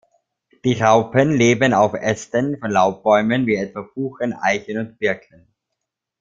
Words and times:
Die 0.65 0.73
Raupen 0.81 1.31
leben 1.31 1.75
auf 1.75 1.93
Ästen 1.93 2.57
von 2.57 2.71
Laubbäumen 2.71 3.45
wie 3.45 3.53
etwa 3.55 3.81
Buchen, 3.93 4.33
Eichen 4.33 4.79
und 4.79 4.97
Birken. 4.97 5.47